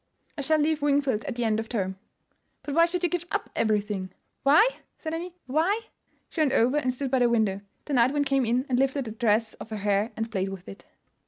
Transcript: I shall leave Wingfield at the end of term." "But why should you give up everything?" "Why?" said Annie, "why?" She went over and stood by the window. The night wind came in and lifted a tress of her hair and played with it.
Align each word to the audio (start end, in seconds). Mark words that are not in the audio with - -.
I 0.35 0.41
shall 0.41 0.57
leave 0.57 0.81
Wingfield 0.81 1.25
at 1.25 1.35
the 1.35 1.45
end 1.45 1.59
of 1.59 1.69
term." 1.69 1.95
"But 2.63 2.73
why 2.73 2.87
should 2.87 3.03
you 3.03 3.09
give 3.09 3.27
up 3.29 3.51
everything?" 3.55 4.09
"Why?" 4.41 4.67
said 4.97 5.13
Annie, 5.13 5.35
"why?" 5.45 5.79
She 6.27 6.41
went 6.41 6.53
over 6.53 6.77
and 6.77 6.91
stood 6.91 7.11
by 7.11 7.19
the 7.19 7.29
window. 7.29 7.61
The 7.85 7.93
night 7.93 8.11
wind 8.11 8.25
came 8.25 8.43
in 8.43 8.65
and 8.67 8.79
lifted 8.79 9.07
a 9.07 9.11
tress 9.11 9.53
of 9.59 9.69
her 9.69 9.77
hair 9.77 10.11
and 10.17 10.31
played 10.31 10.49
with 10.49 10.67
it. 10.67 10.85